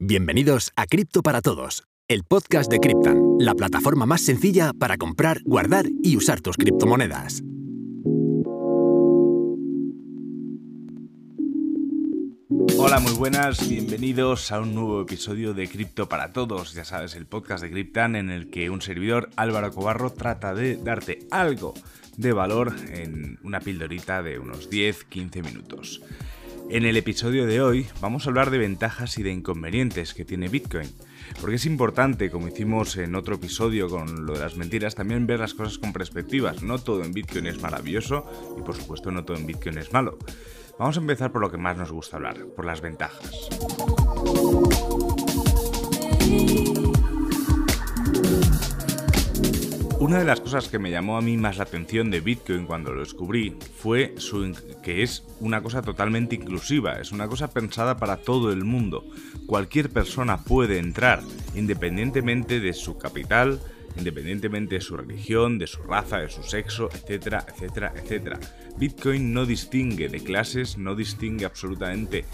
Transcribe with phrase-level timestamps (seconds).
[0.00, 5.40] Bienvenidos a Cripto para Todos, el podcast de Cryptan, la plataforma más sencilla para comprar,
[5.44, 7.42] guardar y usar tus criptomonedas.
[12.78, 17.26] Hola, muy buenas, bienvenidos a un nuevo episodio de Cripto para Todos, ya sabes, el
[17.26, 21.74] podcast de Cryptan en el que un servidor, Álvaro Cobarro, trata de darte algo
[22.16, 26.02] de valor en una pildorita de unos 10-15 minutos.
[26.70, 30.48] En el episodio de hoy vamos a hablar de ventajas y de inconvenientes que tiene
[30.48, 30.88] Bitcoin.
[31.40, 35.40] Porque es importante, como hicimos en otro episodio con lo de las mentiras, también ver
[35.40, 36.62] las cosas con perspectivas.
[36.62, 38.26] No todo en Bitcoin es maravilloso
[38.58, 40.18] y por supuesto no todo en Bitcoin es malo.
[40.78, 43.48] Vamos a empezar por lo que más nos gusta hablar, por las ventajas.
[50.00, 52.92] Una de las cosas que me llamó a mí más la atención de Bitcoin cuando
[52.92, 54.14] lo descubrí fue
[54.80, 59.04] que es una cosa totalmente inclusiva, es una cosa pensada para todo el mundo.
[59.46, 61.20] Cualquier persona puede entrar,
[61.56, 63.60] independientemente de su capital,
[63.96, 68.38] independientemente de su religión, de su raza, de su sexo, etcétera, etcétera, etcétera.
[68.78, 72.24] Bitcoin no distingue de clases, no distingue absolutamente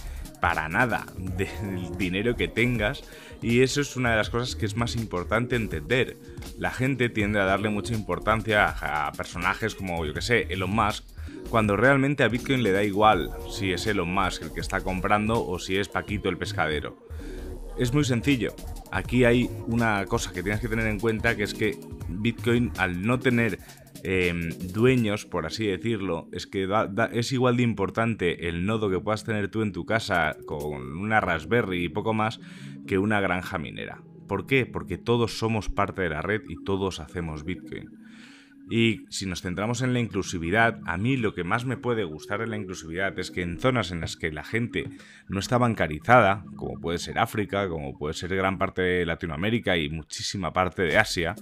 [0.44, 3.02] para nada del dinero que tengas
[3.40, 6.18] y eso es una de las cosas que es más importante entender.
[6.58, 11.02] La gente tiende a darle mucha importancia a personajes como, yo que sé, Elon Musk,
[11.48, 15.42] cuando realmente a Bitcoin le da igual si es Elon Musk el que está comprando
[15.42, 16.94] o si es Paquito el pescadero.
[17.78, 18.54] Es muy sencillo.
[18.92, 21.78] Aquí hay una cosa que tienes que tener en cuenta que es que
[22.10, 23.60] Bitcoin al no tener
[24.02, 26.68] Em, dueños, por así decirlo, es que
[27.12, 31.20] es igual de importante el nodo que puedas tener tú en tu casa con una
[31.20, 32.40] Raspberry y poco más
[32.86, 34.02] que una granja minera.
[34.28, 34.66] ¿Por qué?
[34.66, 38.04] Porque todos somos parte de la red y todos hacemos Bitcoin.
[38.70, 42.40] Y si nos centramos en la inclusividad, a mí lo que más me puede gustar
[42.40, 44.88] de la inclusividad es que en zonas en las que la gente
[45.28, 49.90] no está bancarizada, como puede ser África, como puede ser gran parte de Latinoamérica y
[49.90, 51.34] muchísima parte de Asia,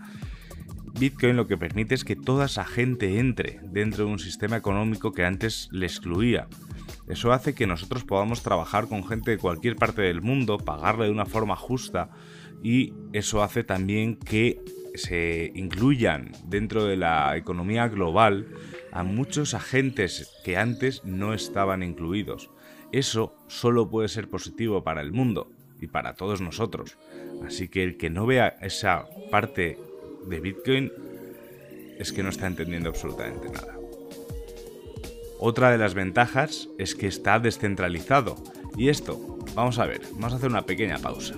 [1.02, 5.10] Bitcoin lo que permite es que toda esa gente entre dentro de un sistema económico
[5.10, 6.46] que antes le excluía.
[7.08, 11.10] Eso hace que nosotros podamos trabajar con gente de cualquier parte del mundo, pagarle de
[11.10, 12.10] una forma justa
[12.62, 14.60] y eso hace también que
[14.94, 18.46] se incluyan dentro de la economía global
[18.92, 22.48] a muchos agentes que antes no estaban incluidos.
[22.92, 25.50] Eso solo puede ser positivo para el mundo
[25.80, 26.96] y para todos nosotros.
[27.44, 29.78] Así que el que no vea esa parte
[30.26, 30.92] de Bitcoin
[31.98, 33.78] es que no está entendiendo absolutamente nada.
[35.38, 38.36] Otra de las ventajas es que está descentralizado.
[38.76, 41.34] Y esto, vamos a ver, vamos a hacer una pequeña pausa.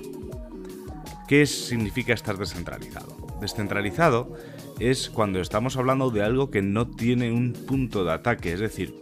[1.27, 3.17] ¿Qué significa estar descentralizado?
[3.41, 4.37] Descentralizado
[4.79, 8.95] es cuando estamos hablando de algo que no tiene un punto de ataque, es decir,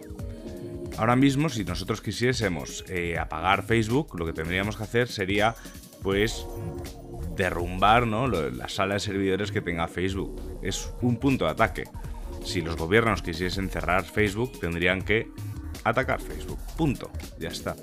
[0.99, 5.57] ahora mismo si nosotros quisiésemos eh, apagar Facebook, lo que tendríamos que hacer sería
[6.03, 6.47] pues
[7.43, 8.29] derrumbar ¿no?
[8.29, 10.41] la sala de servidores que tenga Facebook.
[10.63, 11.85] Es un punto de ataque.
[12.45, 15.29] Si los gobiernos quisiesen cerrar Facebook, tendrían que
[15.85, 16.59] atacar Facebook.
[16.77, 17.11] Punto.
[17.39, 17.77] Ya está.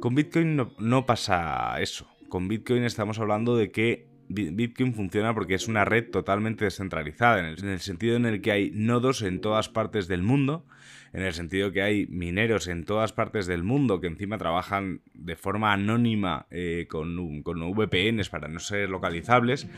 [0.00, 2.06] Con Bitcoin no, no pasa eso.
[2.28, 7.68] Con Bitcoin estamos hablando de que Bitcoin funciona porque es una red totalmente descentralizada, en
[7.68, 10.64] el, sentido en el que hay nodos en todas partes del mundo,
[11.12, 15.34] en el sentido que hay mineros en todas partes del mundo que encima trabajan de
[15.34, 19.68] forma anónima eh, con, con VPNs para no ser localizables.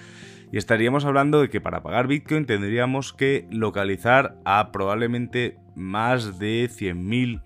[0.53, 6.69] Y estaríamos hablando de que para pagar Bitcoin tendríamos que localizar a probablemente más de
[6.69, 7.43] 100.000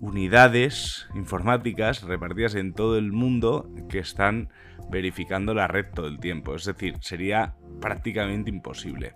[0.00, 4.48] unidades informáticas repartidas en todo el mundo que están
[4.90, 6.54] verificando la red todo el tiempo.
[6.54, 9.14] Es decir, sería prácticamente imposible.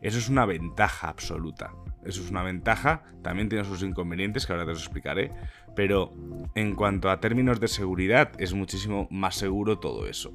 [0.00, 1.72] Eso es una ventaja absoluta.
[2.04, 5.30] Eso es una ventaja, también tiene sus inconvenientes que ahora te los explicaré,
[5.74, 6.12] pero
[6.54, 10.32] en cuanto a términos de seguridad es muchísimo más seguro todo eso.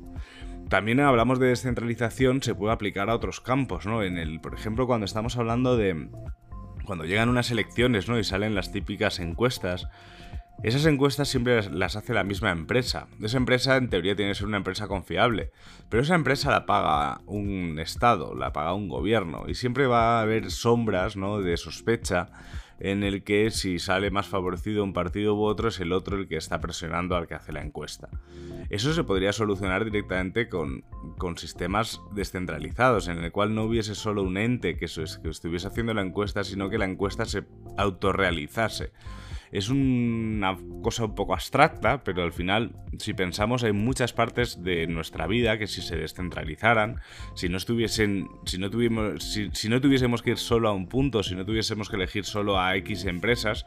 [0.67, 4.03] También hablamos de descentralización, se puede aplicar a otros campos, ¿no?
[4.03, 6.09] En el, por ejemplo, cuando estamos hablando de
[6.85, 8.17] cuando llegan unas elecciones, ¿no?
[8.17, 9.87] y salen las típicas encuestas,
[10.63, 13.07] esas encuestas siempre las hace la misma empresa.
[13.21, 15.51] Esa empresa en teoría tiene que ser una empresa confiable,
[15.89, 20.21] pero esa empresa la paga un Estado, la paga un gobierno y siempre va a
[20.21, 21.39] haber sombras ¿no?
[21.41, 22.29] de sospecha
[22.79, 26.27] en el que si sale más favorecido un partido u otro es el otro el
[26.27, 28.09] que está presionando al que hace la encuesta.
[28.69, 30.85] Eso se podría solucionar directamente con,
[31.17, 35.93] con sistemas descentralizados, en el cual no hubiese solo un ente que, que estuviese haciendo
[35.93, 37.43] la encuesta, sino que la encuesta se
[37.77, 38.91] autorrealizase.
[39.51, 44.87] Es una cosa un poco abstracta, pero al final, si pensamos, hay muchas partes de
[44.87, 47.01] nuestra vida que si se descentralizaran,
[47.35, 51.23] si no estuviesen, si no, tuvimos, si, no tuviésemos que ir solo a un punto,
[51.23, 53.65] si no tuviésemos que elegir solo a X empresas,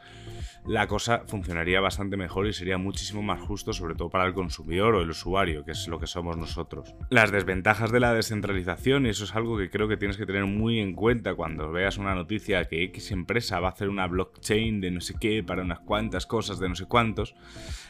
[0.65, 4.95] la cosa funcionaría bastante mejor y sería muchísimo más justo, sobre todo para el consumidor
[4.95, 6.95] o el usuario, que es lo que somos nosotros.
[7.09, 10.45] Las desventajas de la descentralización, y eso es algo que creo que tienes que tener
[10.45, 14.79] muy en cuenta cuando veas una noticia que X empresa va a hacer una blockchain
[14.81, 17.35] de no sé qué para unas cuantas cosas de no sé cuántos,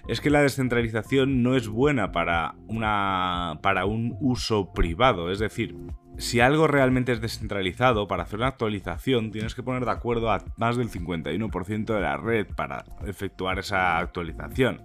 [0.07, 5.75] es que la descentralización no es buena para, una, para un uso privado, es decir,
[6.17, 10.43] si algo realmente es descentralizado, para hacer una actualización tienes que poner de acuerdo a
[10.57, 14.81] más del 51% de la red para efectuar esa actualización.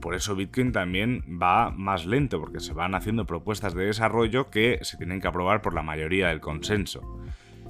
[0.00, 4.78] Por eso Bitcoin también va más lento, porque se van haciendo propuestas de desarrollo que
[4.82, 7.00] se tienen que aprobar por la mayoría del consenso.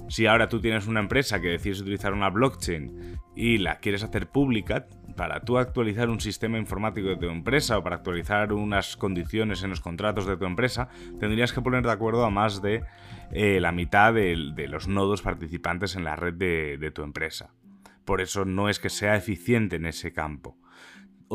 [0.09, 4.29] Si ahora tú tienes una empresa que decides utilizar una blockchain y la quieres hacer
[4.29, 9.62] pública, para tú actualizar un sistema informático de tu empresa o para actualizar unas condiciones
[9.62, 10.88] en los contratos de tu empresa,
[11.20, 12.84] tendrías que poner de acuerdo a más de
[13.31, 14.37] eh, la mitad de,
[14.69, 17.50] los nodos participantes en la red de tu empresa.
[18.05, 20.58] Por eso no es que sea eficiente en ese campo.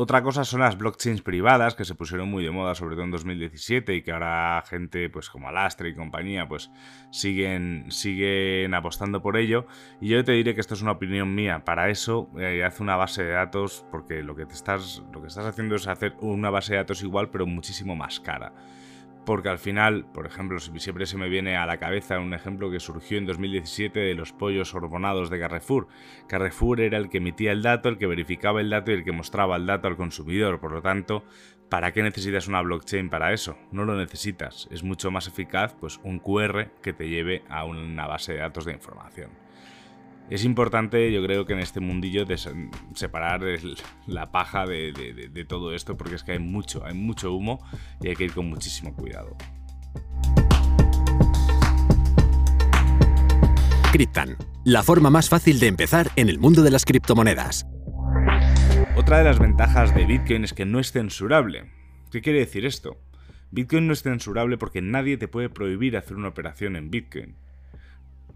[0.02, 3.10] Otra cosa son las blockchains privadas que se pusieron muy de moda, sobre todo en
[3.10, 6.70] 2017, y que ahora gente pues como Alastre y compañía pues
[7.10, 9.66] siguen, siguen apostando por ello.
[10.00, 11.66] Y yo te diré que esto es una opinión mía.
[11.66, 15.28] Para eso eh, hace una base de datos, porque lo que, te estás, lo que
[15.28, 18.54] estás haciendo es hacer una base de datos igual, pero muchísimo más cara
[19.30, 22.80] porque al final, por ejemplo, siempre se me viene a la cabeza un ejemplo que
[22.80, 25.86] surgió en 2017 de los pollos hormonados de Carrefour.
[26.26, 29.12] Carrefour era el que emitía el dato, el que verificaba el dato y el que
[29.12, 30.58] mostraba el dato al consumidor.
[30.58, 31.22] Por lo tanto,
[31.68, 33.56] ¿para qué necesitas una blockchain para eso?
[33.70, 34.66] No lo necesitas.
[34.72, 38.64] Es mucho más eficaz pues, un QR que te lleve a una base de datos
[38.64, 39.30] de información.
[40.30, 42.24] Es importante, yo creo que en este mundillo,
[42.94, 43.42] separar
[44.06, 47.58] la paja de, todo esto, porque es que hay mucho, hay mucho humo
[48.00, 49.36] y hay que ir con muchísimo cuidado.
[53.90, 57.66] Cryptan, la forma más fácil de empezar en el mundo de las criptomonedas.
[58.96, 61.72] Otra de las ventajas de Bitcoin es que no es censurable.
[62.12, 62.98] ¿Qué quiere decir esto?
[63.50, 67.34] Bitcoin no es censurable porque nadie te puede prohibir hacer una operación en Bitcoin.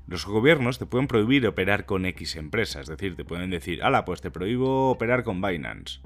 [0.06, 4.04] Los gobiernos te pueden prohibir operar con X empresas, es decir, te pueden decir, ala,
[4.04, 6.00] pues te prohíbo operar con Binance.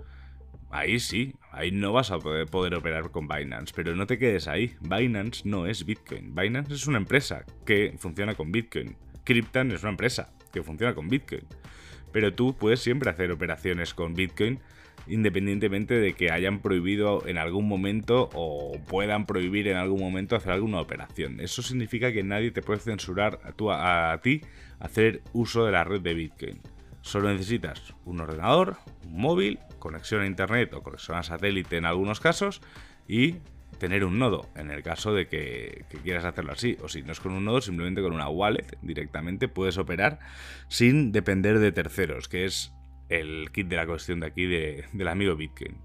[0.71, 4.77] Ahí sí, ahí no vas a poder, operar con Binance, pero no te quedes ahí.
[4.81, 6.35] Binance no es Bitcoin.
[6.35, 8.97] Binance es una empresa que funciona con Bitcoin.
[9.25, 11.47] Cryptan es una empresa que funciona con Bitcoin.
[12.12, 14.61] Pero tú puedes siempre hacer operaciones con Bitcoin
[15.09, 20.53] independientemente de que hayan prohibido en algún momento o puedan prohibir en algún momento hacer
[20.53, 21.41] alguna operación.
[21.41, 24.43] Eso significa que nadie te puede censurar a, a ti
[24.79, 26.61] hacer uso de la red de Bitcoin.
[27.01, 32.21] Solo necesitas un ordenador, un móvil, conexión a internet o conexión a satélite en algunos
[32.21, 32.61] casos
[33.07, 33.37] y
[33.79, 36.77] tener un nodo en el caso de que, que, quieras hacerlo así.
[36.83, 40.19] O si no es con un nodo, simplemente con una wallet directamente puedes operar
[40.69, 42.73] sin depender de terceros, que es
[43.09, 45.77] el kit de la cuestión de aquí del amigo Bitcoin.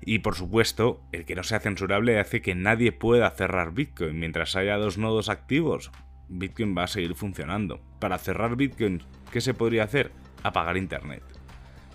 [0.00, 4.18] Y por supuesto, el que no sea censurable hace que nadie pueda cerrar Bitcoin.
[4.18, 5.90] Mientras haya dos nodos activos,
[6.28, 7.80] Bitcoin va a seguir funcionando.
[7.98, 9.02] Para cerrar Bitcoin,
[9.32, 10.12] ¿qué se podría hacer?
[10.42, 11.22] Apagar Internet.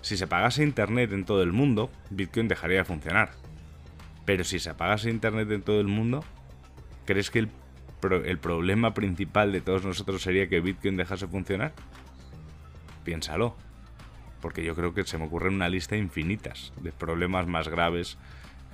[0.02, 3.30] Si se apagase Internet en todo el mundo, Bitcoin dejaría de funcionar.
[4.24, 6.24] Pero si se apagase Internet en todo el mundo,
[7.06, 7.48] ¿crees que el,
[8.24, 11.72] el problema principal de todos nosotros sería que Bitcoin dejase de funcionar?
[13.04, 13.56] Piénsalo
[14.42, 18.18] porque yo creo que se me ocurren una lista infinitas de problemas más graves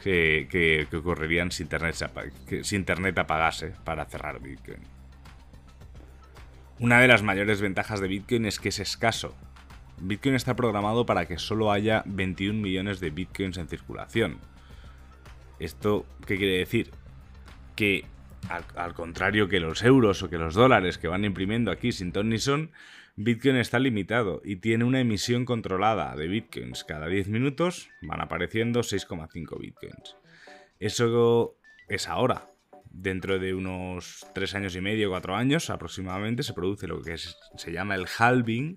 [0.03, 1.95] que, ocurrirían si internet,
[2.63, 4.81] si internet apagase para cerrar Bitcoin.
[6.81, 9.37] Una de las mayores ventajas de Bitcoin es que es escaso.
[10.01, 14.39] Bitcoin está programado para que solo haya 21 millones de Bitcoins en circulación.
[15.59, 16.93] ¿Esto qué quiere decir?
[17.75, 18.05] Que
[18.77, 22.29] al, contrario que los euros o que los dólares que van imprimiendo aquí sin ton
[22.29, 22.71] ni son,
[23.21, 26.85] Bitcoin está limitado y tiene una emisión controlada de bitcoins.
[26.85, 30.17] Cada 10 minutos van apareciendo 6,5 bitcoins.
[30.79, 31.57] Eso
[31.89, 32.47] es ahora.
[32.91, 37.73] Dentro de unos 3 años y medio, 4 años aproximadamente, se produce lo que se
[37.73, 38.77] llama el halving,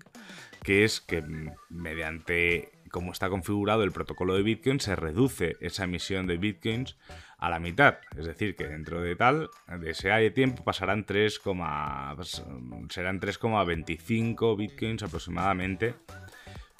[0.64, 1.22] que es que
[1.70, 6.96] mediante cómo está configurado el protocolo de Bitcoin, se reduce esa emisión de bitcoins
[7.38, 7.96] a la mitad.
[8.16, 12.44] Es decir, que dentro de tal, de ese tiempo pasarán 3, pues,
[12.90, 15.94] serán 3,25 bitcoins aproximadamente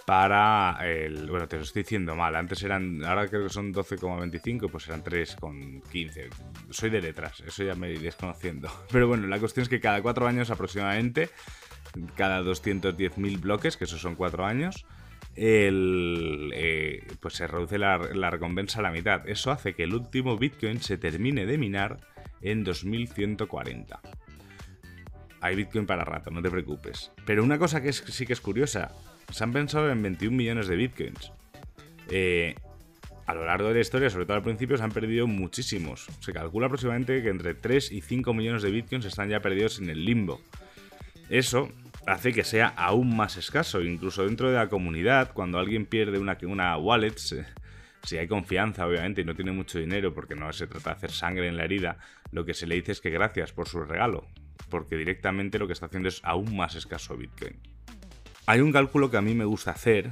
[0.06, 1.30] para el...
[1.30, 2.36] Bueno, te lo estoy diciendo mal.
[2.36, 3.02] Antes eran...
[3.04, 6.28] Ahora creo que son 12,25, pues eran 3,15.
[6.68, 8.70] Soy de letras, eso ya me iréis conociendo.
[8.92, 11.30] Pero bueno, la cuestión es que cada 4 años aproximadamente,
[12.16, 14.84] cada 210.000 bloques, que esos son 4 años,
[15.36, 17.98] el, eh, pues se reduce la,
[18.30, 19.28] recompensa a la mitad.
[19.28, 21.98] Eso hace que el último Bitcoin se termine de minar
[22.40, 24.00] en 2140.
[25.40, 27.10] Hay Bitcoin para rato, no te preocupes.
[27.26, 28.92] Pero una cosa que sí que es curiosa,
[29.30, 31.32] se han pensado en 21 millones de bitcoins.
[32.10, 32.54] Eh,
[33.26, 36.06] a lo largo de la historia, sobre todo al principio, se han perdido muchísimos.
[36.20, 39.90] Se calcula aproximadamente que entre 3 y 5 millones de bitcoins están ya perdidos en
[39.90, 40.40] el limbo.
[41.28, 41.70] Eso
[42.06, 46.36] hace que sea aún más escaso, incluso dentro de la comunidad, cuando alguien pierde una,
[46.42, 50.90] una wallet, si hay confianza, obviamente, y no tiene mucho dinero, porque no se trata
[50.90, 51.98] de hacer sangre en la herida,
[52.32, 54.26] lo que se le dice es que gracias por su regalo,
[54.68, 57.56] porque directamente lo que está haciendo es aún más escaso Bitcoin.
[58.46, 60.10] Hay un cálculo que a mí me gusta hacer,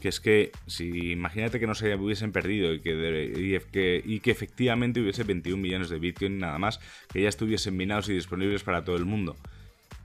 [0.00, 4.30] que es que si imagínate que no se hubiesen perdido y que, que, y que
[4.30, 6.80] efectivamente hubiese 21 millones de Bitcoin nada más,
[7.12, 9.36] que ya estuviesen minados y disponibles para todo el mundo.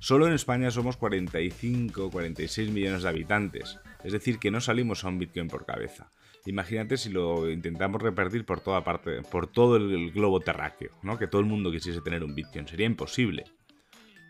[0.05, 5.07] Solo en España somos 45, 46 millones de habitantes, es decir, que no salimos a
[5.07, 6.12] un Bitcoin por cabeza.
[6.45, 11.17] Imagínate si lo intentamos repartir por toda parte, por todo el globo terráqueo, ¿no?
[11.17, 13.45] Que todo el mundo quisiese tener un Bitcoin, sería imposible.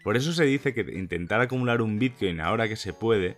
[0.02, 3.36] Por eso se dice que intentar acumular un Bitcoin ahora que se puede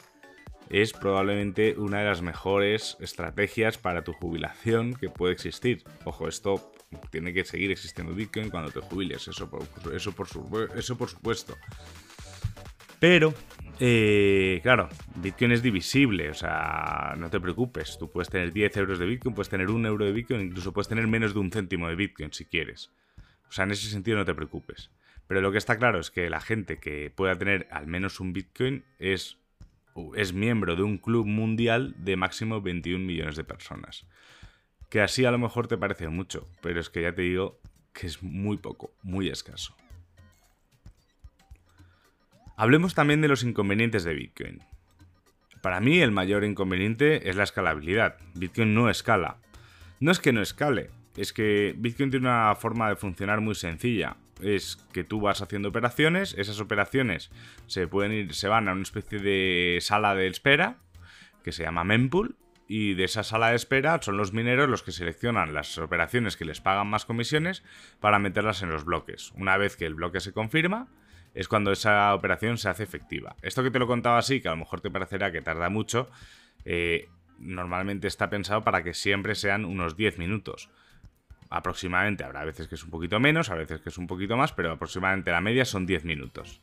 [0.69, 5.83] es probablemente una de las mejores estrategias para tu jubilación que puede existir.
[6.05, 6.71] Ojo, esto
[7.09, 11.57] tiene que seguir existiendo Bitcoin cuando te jubiles, eso eso por, eso por supuesto.
[12.99, 13.33] Pero,
[13.79, 18.99] eh, claro, Bitcoin es divisible, o sea, no te preocupes, tú puedes tener 10 euros
[18.99, 21.87] de Bitcoin, puedes tener un euro de Bitcoin, incluso puedes tener menos de un céntimo
[21.87, 22.91] de Bitcoin si quieres.
[23.47, 24.91] O sea, en ese sentido no te preocupes.
[25.27, 28.33] Pero lo que está claro es que la gente que pueda tener al menos un
[28.33, 29.37] Bitcoin es
[30.15, 34.05] es miembro de un club mundial de máximo 21 millones de personas.
[34.89, 37.59] Que así a lo mejor te parece mucho, pero es que ya te digo
[37.93, 39.75] que es muy poco, muy escaso.
[42.57, 44.61] Hablemos también de los inconvenientes de Bitcoin.
[45.61, 48.17] Para mí el mayor inconveniente es la escalabilidad.
[48.33, 49.37] Bitcoin no escala.
[50.01, 54.17] No es que no escale, es que Bitcoin tiene una forma de funcionar muy sencilla
[54.41, 57.31] es que tú vas haciendo operaciones, esas operaciones
[57.67, 60.77] se pueden ir, se van a una especie de sala de espera
[61.43, 62.35] que se llama mempool
[62.67, 66.45] y de esa sala de espera son los mineros los que seleccionan las operaciones que
[66.45, 67.63] les pagan más comisiones
[67.99, 69.31] para meterlas en los bloques.
[69.35, 70.87] Una vez que el bloque se confirma,
[71.37, 73.35] es cuando esa operación se hace efectiva.
[73.43, 76.09] Esto que te lo contaba así, que a lo mejor te parecerá que tarda mucho,
[76.65, 80.69] eh, normalmente está pensado para que siempre sean unos 10 minutos
[81.51, 84.51] aproximadamente, habrá veces que es un poquito menos, habrá veces que es un poquito más,
[84.51, 86.59] pero aproximadamente la media son 10 minutos.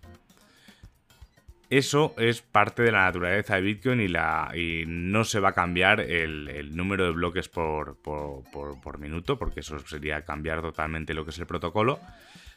[1.70, 5.52] Eso es parte de la naturaleza de Bitcoin y, la, y no se va a
[5.52, 11.30] cambiar el, número de bloques por, por, minuto, porque eso sería cambiar totalmente lo que
[11.30, 12.00] es el protocolo.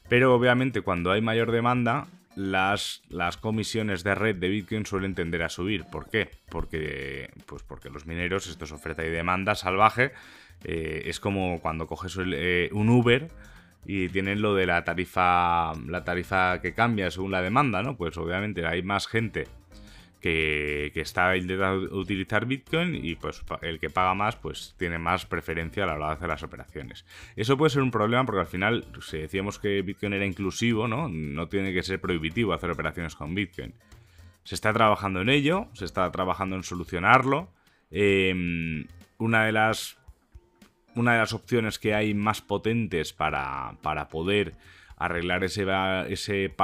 [0.10, 5.44] Pero obviamente cuando hay mayor demanda, las, las, comisiones de red de Bitcoin suelen tender
[5.44, 5.86] a subir.
[5.86, 6.30] ¿Por qué?
[6.50, 10.12] Porque, pues porque los mineros, esto es oferta y demanda salvaje,
[10.64, 13.30] eh, es como cuando coges eh, un Uber
[13.86, 17.98] y tienen lo de la tarifa, la tarifa que cambia según la demanda, ¿no?
[17.98, 19.48] Pues obviamente hay más gente
[20.94, 25.84] que, está intentando utilizar Bitcoin y pues el que paga más pues tiene más preferencia
[25.84, 27.06] a la hora de hacer las operaciones.
[27.36, 31.08] Eso puede ser un problema porque al final, si decíamos que Bitcoin era inclusivo, ¿no?
[31.10, 33.74] No tiene que ser prohibitivo hacer operaciones con Bitcoin.
[34.44, 37.50] Se está trabajando en ello, se está trabajando en solucionarlo.
[37.92, 38.86] Em,
[39.18, 39.98] una de las
[40.96, 43.78] una de las opciones que hay más potentes para,
[44.10, 44.54] poder
[44.98, 45.64] arreglar ese,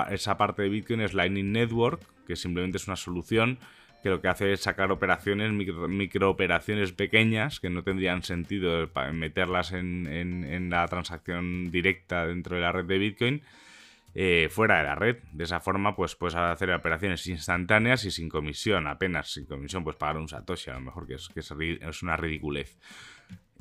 [0.10, 3.60] esa parte de Bitcoin es Lightning Network, que simplemente es una solución
[4.04, 9.72] que lo que hace es sacar operaciones, micro, operaciones pequeñas que no tendrían sentido meterlas
[9.72, 13.42] en, la transacción directa dentro de la red de Bitcoin.
[14.16, 15.18] Eh, fuera de la red.
[15.32, 19.96] De esa forma, pues puedes hacer operaciones instantáneas y sin comisión, apenas sin comisión, pues
[19.96, 22.78] pagar un Satoshi, a lo mejor que es, que es una ridiculez.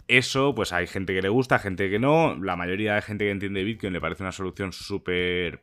[0.08, 2.36] Eso, pues hay gente que le gusta, gente que no.
[2.36, 5.62] La mayoría de gente que entiende Bitcoin le parece una solución súper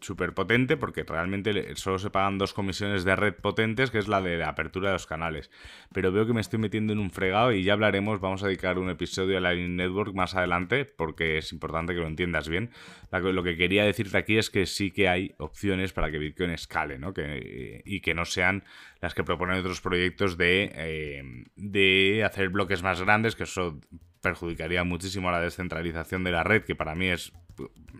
[0.00, 4.20] súper potente porque realmente solo se pagan dos comisiones de red potentes, que es la
[4.20, 5.50] de la apertura de los canales.
[5.92, 8.78] Pero veo que me estoy metiendo en un fregado y ya hablaremos, vamos a dedicar
[8.78, 12.70] un episodio a la Network más adelante porque es importante que lo entiendas bien.
[13.10, 16.98] Lo que quería decirte aquí es que sí que hay opciones para que Bitcoin escale
[16.98, 17.12] ¿no?
[17.12, 18.64] que, y que no sean
[19.00, 21.22] las que proponen otros proyectos de, eh,
[21.56, 23.80] de hacer bloques más grandes, que eso
[24.20, 27.32] perjudicaría muchísimo la descentralización de la red, que para mí es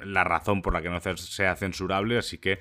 [0.04, 2.60] la razón por la que no sea censurable, así que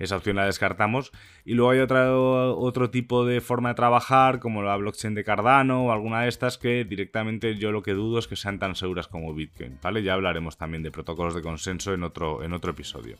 [0.00, 1.12] esa opción la descartamos.
[1.44, 5.92] Y luego hay otro, tipo de forma de trabajar, como la blockchain de Cardano o
[5.92, 9.34] alguna de estas, que directamente yo lo que dudo es que sean tan seguras como
[9.34, 10.02] Bitcoin, ¿vale?
[10.02, 13.16] Ya hablaremos también de protocolos de consenso en otro, en otro episodio.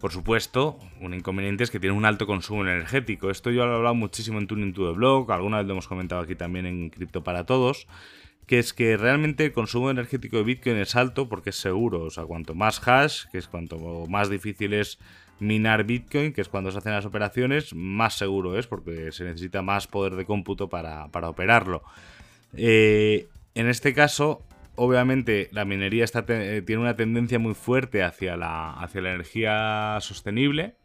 [0.00, 3.30] Por supuesto, un inconveniente es que tiene un alto consumo energético.
[3.30, 5.88] Esto yo lo he hablado muchísimo en Tuning to the Blog, alguna vez lo hemos
[5.88, 7.88] comentado aquí también en Cripto para Todos,
[8.46, 12.02] que es que realmente el consumo energético de Bitcoin es alto porque es seguro.
[12.02, 14.98] O sea, cuanto más hash, que es cuanto más difícil es
[15.38, 19.62] minar Bitcoin, que es cuando se hacen las operaciones, más seguro es porque se necesita
[19.62, 21.82] más poder de cómputo para, operarlo.
[22.56, 24.42] Eh, en este caso,
[24.76, 30.76] obviamente, la minería eh, tiene una tendencia muy fuerte hacia la, hacia la energía sostenible.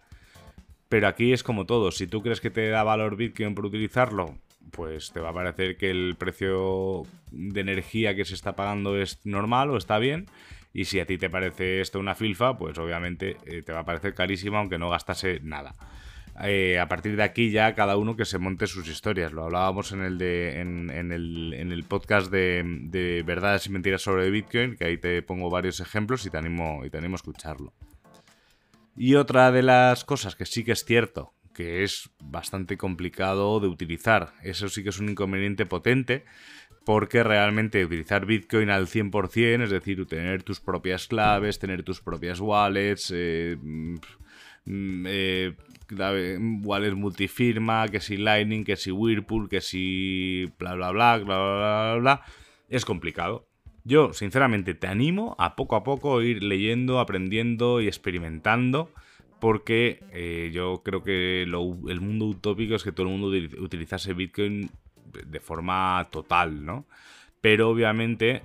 [0.87, 4.39] Pero aquí es como todo, si tú crees que te da valor Bitcoin por utilizarlo,
[4.79, 9.19] pues te va a parecer que el precio de energía que se está pagando es
[9.25, 10.27] normal o está bien.
[10.73, 13.85] Y si a ti te parece esto una filfa, pues obviamente eh, te va a
[13.85, 15.75] parecer carísima aunque no gastase nada.
[16.41, 19.33] Eh, a partir de aquí ya cada uno que se monte sus historias.
[19.33, 24.01] Lo hablábamos en el, de, en, el, en el podcast de, de, verdades y mentiras
[24.01, 27.17] sobre Bitcoin, que ahí te pongo varios ejemplos y te animo, y te animo a
[27.17, 27.73] escucharlo.
[28.95, 33.67] Y otra de las cosas que sí que es cierto, que es bastante complicado de
[33.67, 36.25] utilizar, eso sí que es un inconveniente potente,
[36.85, 42.39] porque realmente utilizar Bitcoin al 100%, es decir, tener tus propias claves, tener tus propias
[42.39, 45.55] wallets, eh, mm, eh,
[46.63, 51.55] wallets multifirma, que si Lightning, que si Whirlpool, que si bla bla bla, bla bla
[51.55, 52.21] bla, bla,
[52.69, 53.47] es complicado.
[53.83, 58.91] Yo, sinceramente, te animo a poco a poco ir leyendo, aprendiendo y experimentando,
[59.39, 63.27] porque eh, yo creo que el mundo utópico es que todo el mundo
[63.61, 64.69] utilizase Bitcoin
[65.25, 66.85] de forma total, ¿no?
[67.41, 68.43] Pero obviamente,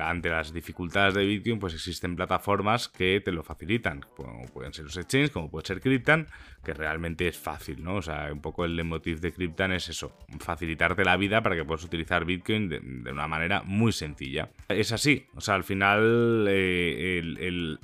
[0.00, 4.86] ante las dificultades de Bitcoin, pues existen plataformas que te lo facilitan, como pueden ser
[4.86, 6.28] los exchanges, como puede ser Cryptan,
[6.64, 7.96] que realmente es fácil, ¿no?
[7.96, 11.64] O sea, un poco el motif de Cryptan es eso, facilitarte la vida para que
[11.64, 14.50] puedas utilizar Bitcoin de, una manera muy sencilla.
[14.68, 17.78] Es así, o sea, al final eh, el,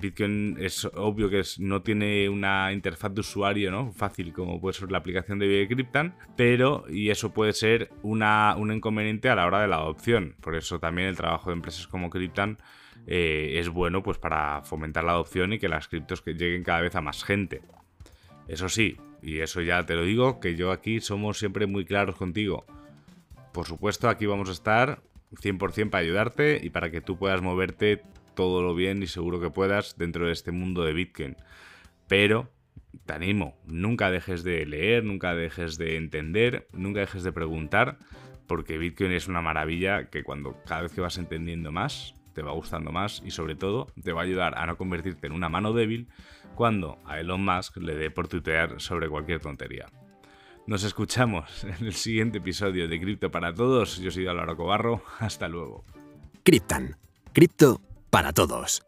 [0.00, 3.92] Bitcoin es obvio que no tiene una interfaz de usuario, ¿no?
[3.92, 8.72] Fácil como puede ser la aplicación de Cryptan, pero, y eso puede ser una, un
[8.72, 9.93] inconveniente a la hora de la
[10.40, 12.58] Por eso también el trabajo de empresas como Cryptan
[13.06, 16.94] eh, es bueno pues para fomentar la adopción y que las criptos lleguen cada vez
[16.94, 17.62] a más gente.
[18.48, 22.16] Eso sí, y eso ya te lo digo, que yo aquí somos siempre muy claros
[22.16, 22.64] contigo.
[23.52, 28.02] Por supuesto, aquí vamos a estar 100% para ayudarte y para que tú puedas moverte
[28.34, 31.36] todo lo bien y seguro que puedas dentro de este mundo de Bitcoin.
[32.08, 32.50] Pero
[33.06, 37.98] te animo, nunca dejes de leer, nunca dejes de entender, nunca dejes de preguntar,
[38.46, 42.52] porque Bitcoin es una maravilla que cuando cada vez que vas entendiendo más, te va
[42.52, 45.72] gustando más y sobre todo te va a ayudar a no convertirte en una mano
[45.72, 46.08] débil
[46.54, 49.86] cuando a Elon Musk le dé por tutear sobre cualquier tontería.
[50.66, 53.98] Nos escuchamos en el siguiente episodio de Cripto para Todos.
[53.98, 55.02] Yo soy Álvaro Cobarro.
[55.18, 55.84] Hasta luego.
[56.42, 56.96] Criptan.
[57.32, 57.80] Cripto
[58.10, 58.84] para todos.